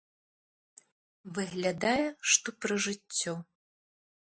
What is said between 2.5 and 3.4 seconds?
пра жыццё.